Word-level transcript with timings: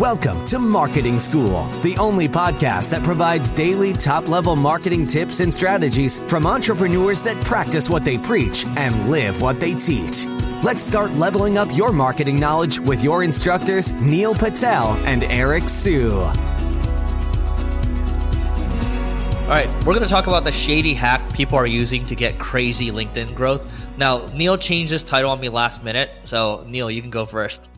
Welcome 0.00 0.46
to 0.46 0.58
Marketing 0.58 1.18
School, 1.18 1.66
the 1.82 1.94
only 1.98 2.26
podcast 2.26 2.88
that 2.88 3.02
provides 3.02 3.52
daily 3.52 3.92
top 3.92 4.28
level 4.28 4.56
marketing 4.56 5.06
tips 5.06 5.40
and 5.40 5.52
strategies 5.52 6.20
from 6.20 6.46
entrepreneurs 6.46 7.20
that 7.20 7.38
practice 7.44 7.90
what 7.90 8.02
they 8.02 8.16
preach 8.16 8.64
and 8.78 9.10
live 9.10 9.42
what 9.42 9.60
they 9.60 9.74
teach. 9.74 10.24
Let's 10.64 10.82
start 10.82 11.12
leveling 11.12 11.58
up 11.58 11.68
your 11.76 11.92
marketing 11.92 12.40
knowledge 12.40 12.80
with 12.80 13.04
your 13.04 13.22
instructors, 13.22 13.92
Neil 13.92 14.34
Patel 14.34 14.94
and 15.04 15.22
Eric 15.24 15.68
Siu. 15.68 16.12
All 16.12 16.32
right, 19.48 19.68
we're 19.84 19.92
going 19.92 20.00
to 20.00 20.08
talk 20.08 20.28
about 20.28 20.44
the 20.44 20.52
shady 20.52 20.94
hack 20.94 21.20
people 21.34 21.58
are 21.58 21.66
using 21.66 22.06
to 22.06 22.14
get 22.14 22.38
crazy 22.38 22.90
LinkedIn 22.90 23.34
growth. 23.34 23.70
Now, 23.98 24.24
Neil 24.28 24.56
changed 24.56 24.92
his 24.92 25.02
title 25.02 25.30
on 25.30 25.40
me 25.40 25.50
last 25.50 25.84
minute, 25.84 26.10
so 26.24 26.64
Neil, 26.66 26.90
you 26.90 27.02
can 27.02 27.10
go 27.10 27.26
first. 27.26 27.68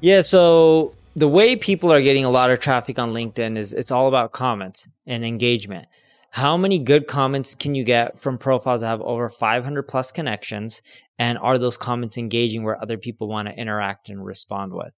Yeah, 0.00 0.22
so 0.22 0.94
the 1.16 1.28
way 1.28 1.56
people 1.56 1.92
are 1.92 2.02
getting 2.02 2.24
a 2.24 2.30
lot 2.30 2.50
of 2.50 2.60
traffic 2.60 2.98
on 2.98 3.12
LinkedIn 3.12 3.56
is 3.56 3.72
it's 3.72 3.90
all 3.90 4.08
about 4.08 4.32
comments 4.32 4.88
and 5.06 5.24
engagement. 5.24 5.88
How 6.30 6.56
many 6.56 6.78
good 6.78 7.08
comments 7.08 7.56
can 7.56 7.74
you 7.74 7.82
get 7.82 8.20
from 8.20 8.38
profiles 8.38 8.82
that 8.82 8.88
have 8.88 9.00
over 9.00 9.28
500 9.28 9.82
plus 9.82 10.12
connections? 10.12 10.80
And 11.18 11.36
are 11.38 11.58
those 11.58 11.76
comments 11.76 12.16
engaging 12.16 12.62
where 12.62 12.80
other 12.80 12.96
people 12.96 13.28
want 13.28 13.48
to 13.48 13.58
interact 13.58 14.08
and 14.08 14.24
respond 14.24 14.72
with? 14.72 14.92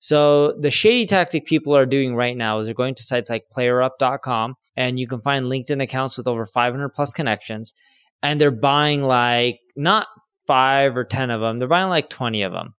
So 0.00 0.52
the 0.52 0.70
shady 0.70 1.04
tactic 1.06 1.44
people 1.44 1.76
are 1.76 1.84
doing 1.84 2.14
right 2.14 2.36
now 2.36 2.58
is 2.58 2.66
they're 2.66 2.74
going 2.74 2.94
to 2.94 3.02
sites 3.02 3.28
like 3.28 3.44
playerup.com 3.54 4.54
and 4.76 4.98
you 4.98 5.06
can 5.06 5.20
find 5.20 5.46
LinkedIn 5.46 5.82
accounts 5.82 6.16
with 6.16 6.28
over 6.28 6.46
500 6.46 6.88
plus 6.90 7.12
connections 7.12 7.74
and 8.22 8.40
they're 8.40 8.50
buying 8.50 9.02
like 9.02 9.60
not 9.76 10.06
five 10.46 10.96
or 10.96 11.04
10 11.04 11.30
of 11.30 11.40
them. 11.40 11.58
They're 11.58 11.68
buying 11.68 11.90
like 11.90 12.08
20 12.08 12.42
of 12.42 12.52
them. 12.52 12.74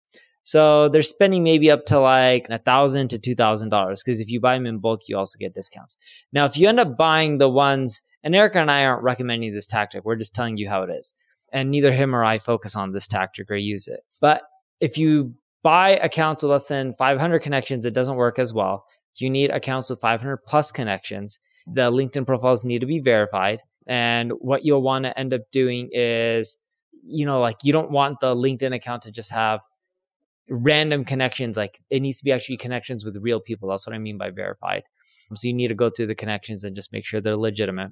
So 0.50 0.90
they're 0.90 1.04
spending 1.04 1.44
maybe 1.44 1.70
up 1.70 1.86
to 1.86 2.00
like 2.00 2.48
a 2.50 2.58
thousand 2.58 3.10
to 3.10 3.20
two 3.20 3.36
thousand 3.36 3.70
dollars 3.70 4.02
because 4.02 4.20
if 4.20 4.32
you 4.32 4.40
buy 4.40 4.56
them 4.56 4.66
in 4.66 4.80
bulk, 4.80 5.02
you 5.08 5.16
also 5.16 5.38
get 5.38 5.54
discounts. 5.54 5.96
Now, 6.34 6.46
if 6.46 6.58
you 6.58 6.68
end 6.68 6.80
up 6.80 6.98
buying 6.98 7.38
the 7.38 7.48
ones, 7.48 8.02
and 8.24 8.36
Erica 8.36 8.58
and 8.58 8.72
I 8.72 8.84
aren't 8.86 9.04
recommending 9.04 9.54
this 9.54 9.68
tactic, 9.68 10.04
we're 10.04 10.16
just 10.16 10.34
telling 10.34 10.58
you 10.58 10.68
how 10.68 10.82
it 10.82 10.90
is, 10.90 11.14
and 11.54 11.70
neither 11.70 11.92
him 11.92 12.16
or 12.16 12.24
I 12.24 12.40
focus 12.40 12.76
on 12.76 12.94
this 12.94 13.06
tactic 13.06 13.52
or 13.52 13.58
use 13.58 13.88
it. 13.88 14.00
But 14.22 14.42
if 14.80 14.98
you 14.98 15.36
buy 15.62 15.98
accounts 15.98 16.42
with 16.42 16.50
less 16.50 16.68
than 16.68 16.96
500 16.96 17.42
connections, 17.42 17.86
it 17.86 17.94
doesn't 17.94 18.16
work 18.16 18.40
as 18.40 18.52
well. 18.52 18.86
You 19.18 19.30
need 19.30 19.52
accounts 19.52 19.92
with 19.92 20.02
500 20.02 20.38
plus 20.48 20.72
connections. 20.72 21.40
The 21.68 21.92
LinkedIn 21.92 22.26
profiles 22.26 22.66
need 22.66 22.80
to 22.80 22.88
be 22.88 22.98
verified, 22.98 23.62
and 23.86 24.32
what 24.40 24.66
you'll 24.66 24.82
want 24.82 25.06
to 25.06 25.16
end 25.20 25.32
up 25.32 25.42
doing 25.52 25.90
is, 25.92 26.58
you 27.04 27.28
know, 27.28 27.40
like 27.40 27.58
you 27.62 27.72
don't 27.72 27.92
want 27.92 28.20
the 28.20 28.34
LinkedIn 28.34 28.74
account 28.74 29.04
to 29.04 29.12
just 29.12 29.32
have 29.32 29.62
random 30.50 31.06
connections. 31.06 31.58
Like 31.58 31.80
it 31.90 32.02
needs 32.02 32.20
to 32.20 32.26
be 32.26 32.32
actually 32.32 32.58
connections 32.58 33.06
with 33.06 33.18
real 33.18 33.40
people. 33.40 33.70
That's 33.70 33.86
what 33.86 33.96
I 33.96 34.00
mean 34.00 34.18
by 34.18 34.30
verified. 34.32 34.84
So 35.36 35.48
you 35.48 35.54
need 35.54 35.68
to 35.68 35.76
go 35.76 35.90
through 35.90 36.08
the 36.08 36.16
connections 36.16 36.64
and 36.64 36.76
just 36.76 36.92
make 36.92 37.06
sure 37.06 37.22
they're 37.22 37.38
legitimate. 37.38 37.92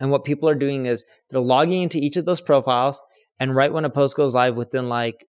And 0.00 0.10
what 0.10 0.24
people 0.24 0.48
are 0.48 0.54
doing 0.54 0.86
is 0.86 1.04
they're 1.30 1.40
logging 1.40 1.82
into 1.82 1.98
each 1.98 2.16
of 2.16 2.24
those 2.24 2.40
profiles. 2.40 3.00
And 3.38 3.54
right 3.54 3.72
when 3.72 3.84
a 3.84 3.90
post 3.90 4.16
goes 4.16 4.34
live 4.34 4.56
within 4.56 4.88
like 4.88 5.26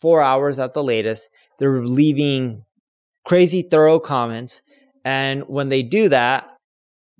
four 0.00 0.22
hours 0.22 0.58
at 0.58 0.74
the 0.74 0.82
latest, 0.82 1.30
they're 1.58 1.86
leaving 1.86 2.64
crazy 3.26 3.62
thorough 3.62 4.00
comments. 4.00 4.62
And 5.04 5.44
when 5.46 5.68
they 5.68 5.82
do 5.82 6.08
that, 6.08 6.50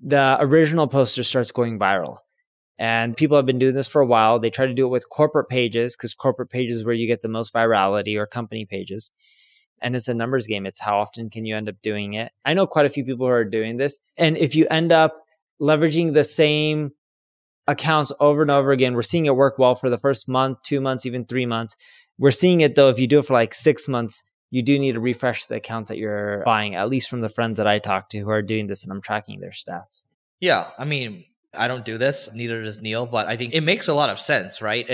the 0.03 0.37
original 0.41 0.87
poster 0.87 1.23
starts 1.23 1.51
going 1.51 1.79
viral. 1.79 2.17
And 2.77 3.15
people 3.15 3.37
have 3.37 3.45
been 3.45 3.59
doing 3.59 3.75
this 3.75 3.87
for 3.87 4.01
a 4.01 4.05
while. 4.05 4.39
They 4.39 4.49
try 4.49 4.65
to 4.65 4.73
do 4.73 4.85
it 4.85 4.89
with 4.89 5.09
corporate 5.09 5.47
pages 5.47 5.95
because 5.95 6.13
corporate 6.13 6.49
pages 6.49 6.83
where 6.83 6.93
you 6.93 7.07
get 7.07 7.21
the 7.21 7.29
most 7.29 7.53
virality 7.53 8.17
or 8.17 8.25
company 8.25 8.65
pages. 8.65 9.11
And 9.81 9.95
it's 9.95 10.07
a 10.07 10.13
numbers 10.13 10.47
game. 10.47 10.65
It's 10.65 10.81
how 10.81 10.99
often 10.99 11.29
can 11.29 11.45
you 11.45 11.55
end 11.55 11.69
up 11.69 11.75
doing 11.81 12.13
it? 12.13 12.31
I 12.43 12.53
know 12.53 12.67
quite 12.67 12.85
a 12.85 12.89
few 12.89 13.05
people 13.05 13.27
who 13.27 13.31
are 13.31 13.45
doing 13.45 13.77
this. 13.77 13.99
And 14.17 14.37
if 14.37 14.55
you 14.55 14.67
end 14.69 14.91
up 14.91 15.23
leveraging 15.61 16.13
the 16.13 16.23
same 16.23 16.91
accounts 17.67 18.11
over 18.19 18.41
and 18.41 18.51
over 18.51 18.71
again, 18.71 18.93
we're 18.93 19.01
seeing 19.01 19.25
it 19.25 19.35
work 19.35 19.57
well 19.57 19.75
for 19.75 19.89
the 19.89 19.97
first 19.97 20.27
month, 20.27 20.59
two 20.63 20.81
months, 20.81 21.05
even 21.05 21.25
three 21.25 21.45
months. 21.45 21.75
We're 22.17 22.31
seeing 22.31 22.61
it 22.61 22.75
though, 22.75 22.89
if 22.89 22.99
you 22.99 23.07
do 23.07 23.19
it 23.19 23.25
for 23.25 23.33
like 23.33 23.53
six 23.53 23.87
months, 23.87 24.23
you 24.49 24.61
do 24.61 24.79
need 24.79 24.93
to 24.93 24.99
refresh 24.99 25.45
the 25.45 25.55
accounts 25.55 25.89
that 25.89 25.97
you're 25.97 26.43
buying, 26.45 26.75
at 26.75 26.89
least 26.89 27.09
from 27.09 27.21
the 27.21 27.29
friends 27.29 27.57
that 27.57 27.67
I 27.67 27.79
talk 27.79 28.09
to 28.09 28.19
who 28.19 28.29
are 28.29 28.41
doing 28.41 28.67
this 28.67 28.83
and 28.83 28.91
I'm 28.91 29.01
tracking 29.01 29.39
their 29.39 29.49
stats. 29.49 30.05
Yeah. 30.39 30.67
I 30.77 30.85
mean, 30.85 31.25
I 31.57 31.67
don't 31.67 31.85
do 31.85 31.97
this, 31.97 32.29
neither 32.33 32.63
does 32.63 32.81
Neil, 32.81 33.05
but 33.05 33.27
I 33.27 33.37
think 33.37 33.53
it 33.53 33.61
makes 33.61 33.87
a 33.87 33.93
lot 33.93 34.09
of 34.09 34.19
sense, 34.19 34.61
right? 34.61 34.87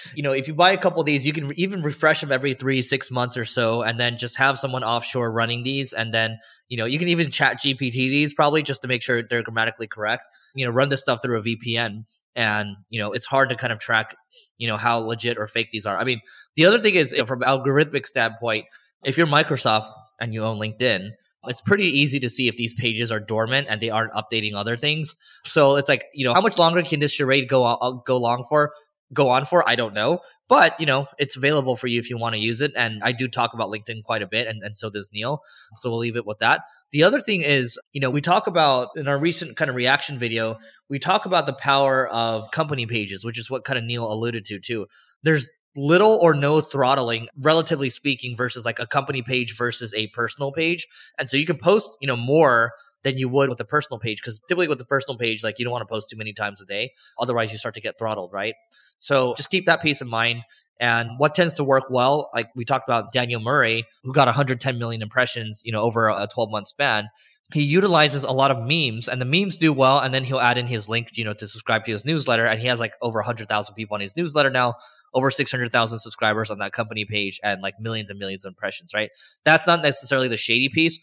you 0.14 0.22
know, 0.22 0.32
if 0.32 0.48
you 0.48 0.54
buy 0.54 0.72
a 0.72 0.78
couple 0.78 1.00
of 1.00 1.06
these, 1.06 1.26
you 1.26 1.32
can 1.32 1.52
even 1.58 1.82
refresh 1.82 2.20
them 2.20 2.32
every 2.32 2.54
three, 2.54 2.82
six 2.82 3.10
months 3.10 3.36
or 3.36 3.44
so, 3.44 3.82
and 3.82 3.98
then 3.98 4.18
just 4.18 4.36
have 4.36 4.58
someone 4.58 4.84
offshore 4.84 5.32
running 5.32 5.62
these. 5.62 5.92
And 5.92 6.12
then, 6.12 6.38
you 6.68 6.76
know, 6.76 6.84
you 6.84 6.98
can 6.98 7.08
even 7.08 7.30
chat 7.30 7.60
GPT 7.60 7.92
these 7.92 8.34
probably 8.34 8.62
just 8.62 8.82
to 8.82 8.88
make 8.88 9.02
sure 9.02 9.22
they're 9.22 9.42
grammatically 9.42 9.86
correct. 9.86 10.22
You 10.54 10.64
know, 10.64 10.72
run 10.72 10.88
this 10.88 11.00
stuff 11.00 11.20
through 11.22 11.38
a 11.38 11.42
VPN. 11.42 12.04
And, 12.34 12.76
you 12.90 13.00
know, 13.00 13.12
it's 13.12 13.26
hard 13.26 13.48
to 13.48 13.56
kind 13.56 13.72
of 13.72 13.78
track, 13.78 14.14
you 14.58 14.68
know, 14.68 14.76
how 14.76 14.98
legit 14.98 15.38
or 15.38 15.46
fake 15.46 15.70
these 15.72 15.86
are. 15.86 15.96
I 15.96 16.04
mean, 16.04 16.20
the 16.54 16.66
other 16.66 16.80
thing 16.80 16.94
is 16.94 17.14
from 17.26 17.40
algorithmic 17.40 18.06
standpoint, 18.06 18.66
if 19.04 19.16
you're 19.16 19.26
Microsoft 19.26 19.90
and 20.20 20.34
you 20.34 20.44
own 20.44 20.58
LinkedIn, 20.58 21.10
it's 21.48 21.60
pretty 21.60 21.84
easy 21.84 22.20
to 22.20 22.28
see 22.28 22.48
if 22.48 22.56
these 22.56 22.74
pages 22.74 23.10
are 23.12 23.20
dormant 23.20 23.66
and 23.68 23.80
they 23.80 23.90
aren't 23.90 24.12
updating 24.12 24.54
other 24.54 24.76
things. 24.76 25.16
So 25.44 25.76
it's 25.76 25.88
like, 25.88 26.04
you 26.14 26.24
know, 26.24 26.34
how 26.34 26.40
much 26.40 26.58
longer 26.58 26.82
can 26.82 27.00
this 27.00 27.12
charade 27.12 27.48
go 27.48 27.64
on, 27.64 27.78
uh, 27.80 27.92
go 28.04 28.18
long 28.18 28.44
for? 28.44 28.72
Go 29.12 29.28
on 29.28 29.44
for? 29.44 29.66
I 29.68 29.76
don't 29.76 29.94
know, 29.94 30.18
but 30.48 30.78
you 30.80 30.86
know, 30.86 31.06
it's 31.16 31.36
available 31.36 31.76
for 31.76 31.86
you 31.86 32.00
if 32.00 32.10
you 32.10 32.18
want 32.18 32.34
to 32.34 32.40
use 32.40 32.60
it. 32.60 32.72
And 32.74 33.04
I 33.04 33.12
do 33.12 33.28
talk 33.28 33.54
about 33.54 33.70
LinkedIn 33.70 34.02
quite 34.02 34.20
a 34.20 34.26
bit, 34.26 34.48
and, 34.48 34.64
and 34.64 34.76
so 34.76 34.90
does 34.90 35.08
Neil. 35.12 35.42
So 35.76 35.90
we'll 35.90 36.00
leave 36.00 36.16
it 36.16 36.26
with 36.26 36.40
that. 36.40 36.62
The 36.90 37.04
other 37.04 37.20
thing 37.20 37.42
is, 37.42 37.78
you 37.92 38.00
know, 38.00 38.10
we 38.10 38.20
talk 38.20 38.48
about 38.48 38.88
in 38.96 39.06
our 39.06 39.16
recent 39.16 39.56
kind 39.56 39.68
of 39.68 39.76
reaction 39.76 40.18
video, 40.18 40.56
we 40.90 40.98
talk 40.98 41.24
about 41.24 41.46
the 41.46 41.52
power 41.52 42.08
of 42.08 42.50
company 42.50 42.84
pages, 42.84 43.24
which 43.24 43.38
is 43.38 43.48
what 43.48 43.64
kind 43.64 43.78
of 43.78 43.84
Neil 43.84 44.10
alluded 44.10 44.44
to 44.46 44.58
too. 44.58 44.86
There's 45.22 45.52
little 45.76 46.18
or 46.22 46.34
no 46.34 46.60
throttling 46.60 47.28
relatively 47.36 47.90
speaking 47.90 48.36
versus 48.36 48.64
like 48.64 48.78
a 48.78 48.86
company 48.86 49.22
page 49.22 49.56
versus 49.56 49.92
a 49.94 50.08
personal 50.08 50.52
page. 50.52 50.86
And 51.18 51.28
so 51.28 51.36
you 51.36 51.46
can 51.46 51.58
post 51.58 51.96
you 52.00 52.06
know 52.06 52.16
more 52.16 52.72
than 53.02 53.18
you 53.18 53.28
would 53.28 53.48
with 53.48 53.60
a 53.60 53.64
personal 53.64 54.00
page 54.00 54.20
because 54.20 54.40
typically 54.48 54.68
with 54.68 54.78
the 54.78 54.84
personal 54.84 55.16
page 55.16 55.44
like 55.44 55.58
you 55.58 55.64
don't 55.64 55.72
want 55.72 55.82
to 55.82 55.92
post 55.92 56.10
too 56.10 56.16
many 56.16 56.32
times 56.32 56.60
a 56.60 56.66
day. 56.66 56.92
Otherwise 57.18 57.52
you 57.52 57.58
start 57.58 57.74
to 57.74 57.80
get 57.80 57.98
throttled 57.98 58.32
right? 58.32 58.54
So 58.96 59.34
just 59.36 59.50
keep 59.50 59.66
that 59.66 59.82
piece 59.82 60.00
in 60.00 60.08
mind 60.08 60.42
and 60.80 61.10
what 61.18 61.34
tends 61.34 61.52
to 61.52 61.64
work 61.64 61.84
well 61.90 62.30
like 62.34 62.48
we 62.54 62.64
talked 62.64 62.88
about 62.88 63.12
daniel 63.12 63.40
murray 63.40 63.84
who 64.02 64.12
got 64.12 64.26
110 64.26 64.78
million 64.78 65.02
impressions 65.02 65.62
you 65.64 65.72
know 65.72 65.82
over 65.82 66.08
a 66.08 66.28
12 66.32 66.50
month 66.50 66.68
span 66.68 67.08
he 67.54 67.62
utilizes 67.62 68.24
a 68.24 68.32
lot 68.32 68.50
of 68.50 68.58
memes 68.58 69.08
and 69.08 69.20
the 69.20 69.24
memes 69.24 69.56
do 69.56 69.72
well 69.72 70.00
and 70.00 70.12
then 70.12 70.24
he'll 70.24 70.40
add 70.40 70.58
in 70.58 70.66
his 70.66 70.88
link 70.88 71.10
you 71.14 71.24
know 71.24 71.34
to 71.34 71.46
subscribe 71.46 71.84
to 71.84 71.92
his 71.92 72.04
newsletter 72.04 72.46
and 72.46 72.60
he 72.60 72.66
has 72.66 72.80
like 72.80 72.94
over 73.02 73.18
100000 73.18 73.74
people 73.74 73.94
on 73.94 74.00
his 74.00 74.16
newsletter 74.16 74.50
now 74.50 74.74
over 75.16 75.30
600,000 75.30 75.98
subscribers 75.98 76.50
on 76.50 76.58
that 76.58 76.72
company 76.72 77.06
page 77.06 77.40
and 77.42 77.62
like 77.62 77.80
millions 77.80 78.10
and 78.10 78.18
millions 78.18 78.44
of 78.44 78.50
impressions, 78.50 78.92
right? 78.92 79.10
That's 79.44 79.66
not 79.66 79.82
necessarily 79.82 80.28
the 80.28 80.36
shady 80.36 80.68
piece. 80.68 81.00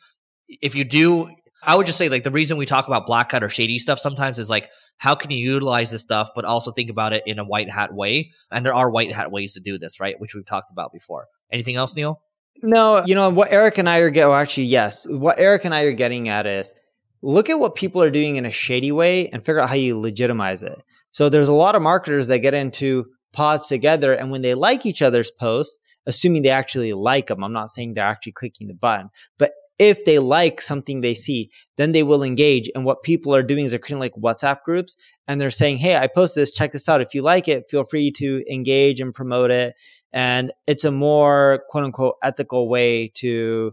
If 0.62 0.76
you 0.76 0.84
do, 0.84 1.30
I 1.66 1.76
would 1.76 1.86
just 1.86 1.98
say 1.98 2.10
like 2.10 2.24
the 2.24 2.32
reason 2.32 2.58
we 2.58 2.66
talk 2.66 2.88
about 2.88 3.06
black 3.06 3.32
hat 3.32 3.44
or 3.44 3.50
shady 3.50 3.80
stuff 3.80 4.00
sometimes 4.00 4.40
is 4.40 4.50
like 4.50 4.70
how 4.98 5.16
can 5.16 5.32
you 5.32 5.38
utilize 5.38 5.92
this 5.92 6.02
stuff, 6.02 6.30
but 6.36 6.46
also 6.46 6.72
think 6.72 6.90
about 6.90 7.14
it 7.14 7.24
in 7.26 7.40
a 7.40 7.44
white 7.44 7.70
hat 7.70 7.94
way. 7.94 8.32
And 8.52 8.66
there 8.66 8.74
are 8.74 8.90
white 8.90 9.14
hat 9.14 9.32
ways 9.32 9.54
to 9.54 9.60
do 9.60 9.78
this, 9.78 10.00
right? 10.00 10.20
Which 10.20 10.36
we've 10.36 10.46
talked 10.46 10.72
about 10.72 10.94
before. 10.94 11.28
Anything 11.52 11.76
else, 11.76 11.96
Neil? 11.96 12.22
No, 12.62 13.04
you 13.06 13.16
know 13.16 13.30
what 13.30 13.52
Eric 13.52 13.78
and 13.78 13.90
I 13.90 13.98
are 14.00 14.10
getting. 14.10 14.30
Well, 14.30 14.38
oh, 14.38 14.42
actually, 14.42 14.66
yes. 14.66 15.08
What 15.10 15.40
Eric 15.40 15.66
and 15.66 15.74
I 15.74 15.82
are 15.82 15.92
getting 15.92 16.30
at 16.30 16.46
is 16.46 16.74
look 17.22 17.50
at 17.50 17.60
what 17.60 17.76
people 17.76 18.02
are 18.02 18.12
doing 18.12 18.36
in 18.36 18.46
a 18.46 18.52
shady 18.52 18.92
way 18.92 19.30
and 19.30 19.44
figure 19.44 19.60
out 19.60 19.70
how 19.70 19.76
you 19.76 20.00
legitimize 20.00 20.64
it. 20.64 20.82
So 21.12 21.30
there's 21.30 21.48
a 21.48 21.54
lot 21.54 21.76
of 21.76 21.82
marketers 21.82 22.28
that 22.28 22.40
get 22.40 22.54
into 22.54 23.06
pods 23.34 23.68
together. 23.68 24.14
And 24.14 24.32
when 24.32 24.42
they 24.42 24.54
like 24.54 24.86
each 24.86 25.02
other's 25.02 25.32
posts, 25.32 25.80
assuming 26.06 26.44
they 26.44 26.50
actually 26.50 26.94
like 26.94 27.28
them, 27.28 27.44
I'm 27.44 27.54
not 27.54 27.70
saying 27.70 27.94
they're 27.94 28.06
actually 28.06 28.34
clicking 28.34 28.68
the 28.68 28.74
button, 28.74 29.10
but 29.38 29.52
if 29.80 30.06
they 30.06 30.20
like 30.20 30.62
something 30.62 31.02
they 31.02 31.14
see, 31.14 31.50
then 31.78 31.92
they 31.92 32.04
will 32.04 32.24
engage. 32.24 32.70
And 32.76 32.86
what 32.86 33.04
people 33.04 33.34
are 33.36 33.44
doing 33.44 33.66
is 33.66 33.72
they're 33.72 33.80
creating 33.80 34.00
like 34.00 34.14
WhatsApp 34.14 34.62
groups 34.64 34.98
and 35.28 35.40
they're 35.40 35.50
saying, 35.50 35.78
Hey, 35.78 35.98
I 35.98 36.08
posted 36.08 36.42
this, 36.42 36.52
check 36.52 36.72
this 36.72 36.88
out. 36.88 37.02
If 37.02 37.14
you 37.14 37.22
like 37.22 37.48
it, 37.48 37.70
feel 37.70 37.84
free 37.84 38.12
to 38.12 38.44
engage 38.52 39.02
and 39.02 39.14
promote 39.14 39.52
it. 39.52 39.76
And 40.12 40.52
it's 40.68 40.84
a 40.84 40.92
more 40.92 41.64
quote 41.70 41.86
unquote 41.86 42.16
ethical 42.22 42.70
way 42.70 43.10
to 43.16 43.72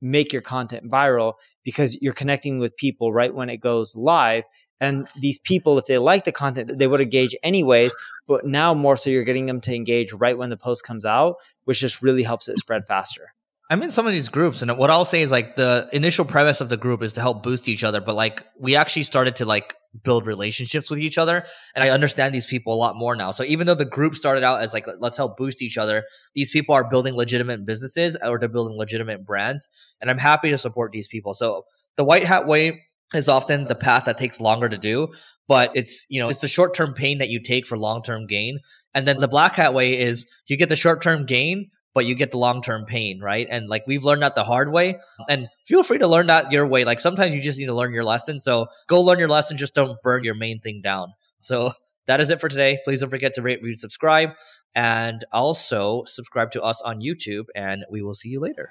make 0.00 0.32
your 0.32 0.42
content 0.42 0.88
viral 0.90 1.34
because 1.64 2.00
you're 2.00 2.14
connecting 2.14 2.58
with 2.58 2.76
people 2.76 3.12
right 3.12 3.34
when 3.34 3.50
it 3.50 3.58
goes 3.58 3.94
live 3.94 4.44
and 4.80 5.06
these 5.18 5.38
people, 5.38 5.78
if 5.78 5.86
they 5.86 5.98
like 5.98 6.24
the 6.24 6.32
content, 6.32 6.78
they 6.78 6.86
would 6.86 7.00
engage 7.00 7.36
anyways. 7.42 7.94
But 8.26 8.46
now 8.46 8.72
more 8.72 8.96
so, 8.96 9.10
you're 9.10 9.24
getting 9.24 9.46
them 9.46 9.60
to 9.62 9.74
engage 9.74 10.12
right 10.12 10.36
when 10.36 10.48
the 10.48 10.56
post 10.56 10.84
comes 10.84 11.04
out, 11.04 11.36
which 11.64 11.80
just 11.80 12.00
really 12.00 12.22
helps 12.22 12.48
it 12.48 12.58
spread 12.58 12.86
faster. 12.86 13.34
I'm 13.70 13.82
in 13.84 13.92
some 13.92 14.06
of 14.06 14.12
these 14.12 14.28
groups, 14.28 14.62
and 14.62 14.76
what 14.76 14.90
I'll 14.90 15.04
say 15.04 15.22
is 15.22 15.30
like 15.30 15.54
the 15.54 15.88
initial 15.92 16.24
premise 16.24 16.60
of 16.60 16.68
the 16.68 16.76
group 16.76 17.02
is 17.02 17.12
to 17.12 17.20
help 17.20 17.44
boost 17.44 17.68
each 17.68 17.84
other. 17.84 18.00
But 18.00 18.16
like 18.16 18.44
we 18.58 18.74
actually 18.74 19.04
started 19.04 19.36
to 19.36 19.44
like 19.44 19.74
build 20.02 20.26
relationships 20.26 20.90
with 20.90 20.98
each 20.98 21.18
other. 21.18 21.44
And 21.74 21.84
I 21.84 21.90
understand 21.90 22.34
these 22.34 22.46
people 22.46 22.74
a 22.74 22.76
lot 22.76 22.96
more 22.96 23.16
now. 23.16 23.30
So 23.30 23.44
even 23.44 23.66
though 23.66 23.74
the 23.74 23.84
group 23.84 24.14
started 24.14 24.44
out 24.44 24.60
as 24.60 24.72
like, 24.72 24.86
let's 24.98 25.16
help 25.16 25.36
boost 25.36 25.62
each 25.62 25.78
other, 25.78 26.04
these 26.34 26.50
people 26.50 26.74
are 26.74 26.88
building 26.88 27.14
legitimate 27.14 27.66
businesses 27.66 28.16
or 28.22 28.38
they're 28.38 28.48
building 28.48 28.76
legitimate 28.76 29.26
brands. 29.26 29.68
And 30.00 30.10
I'm 30.10 30.18
happy 30.18 30.50
to 30.50 30.58
support 30.58 30.92
these 30.92 31.08
people. 31.08 31.34
So 31.34 31.64
the 31.96 32.04
white 32.04 32.24
hat 32.24 32.46
way 32.46 32.84
is 33.14 33.28
often 33.28 33.64
the 33.64 33.74
path 33.74 34.04
that 34.04 34.18
takes 34.18 34.40
longer 34.40 34.68
to 34.68 34.78
do, 34.78 35.08
but 35.48 35.72
it's, 35.74 36.06
you 36.08 36.20
know, 36.20 36.28
it's 36.28 36.40
the 36.40 36.48
short 36.48 36.74
term 36.74 36.94
pain 36.94 37.18
that 37.18 37.28
you 37.28 37.40
take 37.42 37.66
for 37.66 37.76
long 37.76 38.02
term 38.02 38.26
gain. 38.26 38.60
And 38.94 39.06
then 39.06 39.18
the 39.18 39.28
black 39.28 39.54
hat 39.54 39.74
way 39.74 39.98
is 39.98 40.28
you 40.46 40.56
get 40.56 40.68
the 40.68 40.76
short 40.76 41.02
term 41.02 41.26
gain, 41.26 41.70
but 41.94 42.06
you 42.06 42.14
get 42.14 42.30
the 42.30 42.38
long 42.38 42.62
term 42.62 42.84
pain, 42.84 43.20
right? 43.20 43.46
And 43.50 43.68
like 43.68 43.84
we've 43.86 44.04
learned 44.04 44.22
that 44.22 44.34
the 44.34 44.44
hard 44.44 44.72
way. 44.72 44.98
And 45.28 45.48
feel 45.64 45.82
free 45.82 45.98
to 45.98 46.08
learn 46.08 46.28
that 46.28 46.52
your 46.52 46.66
way. 46.66 46.84
Like 46.84 47.00
sometimes 47.00 47.34
you 47.34 47.40
just 47.40 47.58
need 47.58 47.66
to 47.66 47.74
learn 47.74 47.92
your 47.92 48.04
lesson. 48.04 48.38
So 48.38 48.66
go 48.86 49.00
learn 49.00 49.18
your 49.18 49.28
lesson. 49.28 49.56
Just 49.56 49.74
don't 49.74 50.00
burn 50.02 50.24
your 50.24 50.34
main 50.34 50.60
thing 50.60 50.80
down. 50.82 51.12
So 51.40 51.72
that 52.06 52.20
is 52.20 52.30
it 52.30 52.40
for 52.40 52.48
today. 52.48 52.78
Please 52.84 53.00
don't 53.00 53.10
forget 53.10 53.34
to 53.34 53.42
rate, 53.42 53.60
read, 53.62 53.78
subscribe, 53.78 54.30
and 54.74 55.24
also 55.32 56.04
subscribe 56.04 56.50
to 56.52 56.62
us 56.62 56.80
on 56.82 57.00
YouTube. 57.00 57.44
And 57.54 57.84
we 57.90 58.02
will 58.02 58.14
see 58.14 58.28
you 58.28 58.40
later. 58.40 58.70